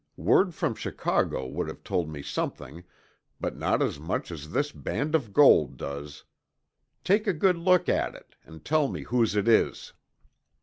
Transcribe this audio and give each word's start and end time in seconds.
Word 0.17 0.55
from 0.55 0.73
Chicago 0.73 1.45
would 1.45 1.67
have 1.67 1.83
told 1.83 2.09
me 2.09 2.23
something, 2.23 2.83
but 3.39 3.55
not 3.55 3.83
as 3.83 3.99
much 3.99 4.31
as 4.31 4.49
this 4.49 4.71
band 4.71 5.13
of 5.13 5.31
gold 5.31 5.77
does. 5.77 6.23
Take 7.03 7.27
a 7.27 7.33
good 7.33 7.55
look 7.59 7.87
at 7.87 8.15
it 8.15 8.35
and 8.43 8.65
tell 8.65 8.87
me 8.87 9.03
whose 9.03 9.35
it 9.35 9.47
is." 9.47 9.93